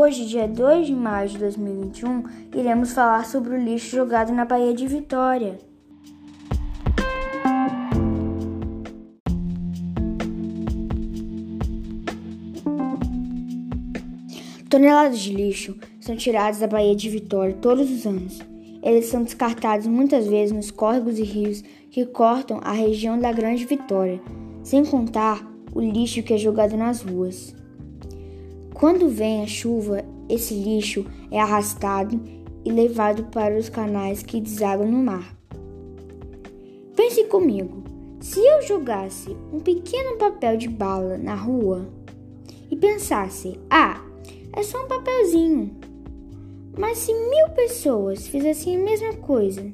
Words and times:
Hoje, 0.00 0.26
dia 0.26 0.46
2 0.46 0.86
de 0.86 0.94
maio 0.94 1.28
de 1.28 1.38
2021, 1.38 2.22
iremos 2.54 2.92
falar 2.92 3.26
sobre 3.26 3.54
o 3.54 3.58
lixo 3.60 3.96
jogado 3.96 4.32
na 4.32 4.44
Baía 4.44 4.72
de 4.72 4.86
Vitória. 4.86 5.58
Toneladas 14.70 15.18
de 15.18 15.34
lixo 15.34 15.76
são 16.00 16.14
tiradas 16.14 16.60
da 16.60 16.68
Baía 16.68 16.94
de 16.94 17.10
Vitória 17.10 17.56
todos 17.60 17.90
os 17.90 18.06
anos. 18.06 18.38
Eles 18.80 19.06
são 19.06 19.24
descartados 19.24 19.88
muitas 19.88 20.28
vezes 20.28 20.54
nos 20.54 20.70
córregos 20.70 21.18
e 21.18 21.24
rios 21.24 21.64
que 21.90 22.06
cortam 22.06 22.60
a 22.62 22.70
região 22.70 23.18
da 23.18 23.32
Grande 23.32 23.64
Vitória, 23.64 24.20
sem 24.62 24.84
contar 24.84 25.44
o 25.74 25.80
lixo 25.80 26.22
que 26.22 26.34
é 26.34 26.38
jogado 26.38 26.76
nas 26.76 27.02
ruas. 27.02 27.52
Quando 28.78 29.08
vem 29.08 29.42
a 29.42 29.46
chuva, 29.48 30.04
esse 30.28 30.54
lixo 30.54 31.04
é 31.32 31.40
arrastado 31.40 32.20
e 32.64 32.70
levado 32.70 33.24
para 33.24 33.58
os 33.58 33.68
canais 33.68 34.22
que 34.22 34.40
desagam 34.40 34.88
no 34.88 34.98
mar. 34.98 35.36
Pense 36.94 37.24
comigo: 37.24 37.82
se 38.20 38.38
eu 38.38 38.62
jogasse 38.62 39.36
um 39.52 39.58
pequeno 39.58 40.16
papel 40.16 40.56
de 40.56 40.68
bala 40.68 41.18
na 41.18 41.34
rua 41.34 41.88
e 42.70 42.76
pensasse, 42.76 43.58
ah, 43.68 44.00
é 44.52 44.62
só 44.62 44.84
um 44.84 44.86
papelzinho, 44.86 45.76
mas 46.78 46.98
se 46.98 47.12
mil 47.12 47.48
pessoas 47.56 48.28
fizessem 48.28 48.76
a 48.76 48.84
mesma 48.84 49.14
coisa, 49.14 49.72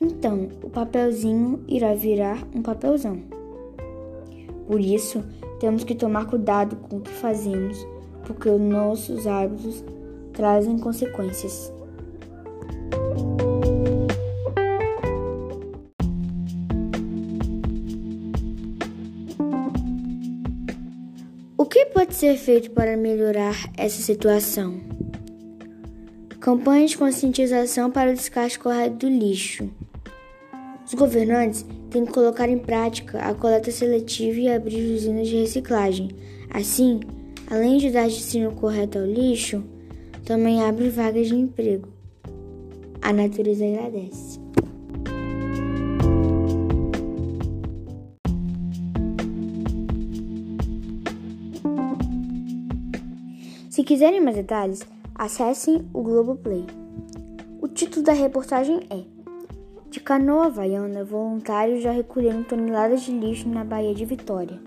então 0.00 0.50
o 0.62 0.70
papelzinho 0.70 1.64
irá 1.66 1.94
virar 1.94 2.46
um 2.54 2.62
papelzão. 2.62 3.24
Por 4.68 4.78
isso, 4.78 5.24
temos 5.58 5.82
que 5.82 5.96
tomar 5.96 6.26
cuidado 6.26 6.76
com 6.76 6.98
o 6.98 7.00
que 7.00 7.10
fazemos 7.10 7.84
porque 8.30 8.48
os 8.48 8.60
nossos 8.60 9.26
hábitos 9.26 9.84
trazem 10.32 10.78
consequências. 10.78 11.72
O 21.58 21.64
que 21.64 21.86
pode 21.86 22.14
ser 22.14 22.36
feito 22.36 22.70
para 22.70 22.96
melhorar 22.96 23.56
essa 23.76 24.00
situação? 24.00 24.80
Campanha 26.38 26.86
de 26.86 26.96
conscientização 26.96 27.90
para 27.90 28.12
o 28.12 28.14
descarte 28.14 28.60
correto 28.60 28.94
do 28.94 29.08
lixo. 29.08 29.68
Os 30.86 30.94
governantes 30.94 31.66
têm 31.90 32.06
que 32.06 32.12
colocar 32.12 32.48
em 32.48 32.58
prática 32.58 33.18
a 33.18 33.34
coleta 33.34 33.72
seletiva 33.72 34.38
e 34.38 34.48
abrir 34.48 34.94
usinas 34.94 35.26
de 35.26 35.36
reciclagem. 35.36 36.10
Assim, 36.48 37.00
Além 37.50 37.78
de 37.78 37.90
dar 37.90 38.04
destino 38.04 38.52
correto 38.52 38.96
ao 38.96 39.04
lixo, 39.04 39.64
também 40.24 40.62
abre 40.62 40.88
vagas 40.88 41.26
de 41.26 41.34
emprego. 41.34 41.88
A 43.02 43.12
natureza 43.12 43.64
agradece. 43.66 44.38
Se 53.68 53.82
quiserem 53.82 54.20
mais 54.20 54.36
detalhes, 54.36 54.86
acessem 55.12 55.84
o 55.92 56.02
Globoplay. 56.02 56.64
O 57.60 57.66
título 57.66 58.04
da 58.04 58.12
reportagem 58.12 58.86
é 58.90 59.02
De 59.90 59.98
canoa 59.98 60.46
havaiana, 60.46 61.02
voluntários 61.02 61.82
já 61.82 61.90
recolheram 61.90 62.44
toneladas 62.44 63.02
de 63.02 63.10
lixo 63.10 63.48
na 63.48 63.64
Baía 63.64 63.92
de 63.92 64.04
Vitória. 64.04 64.60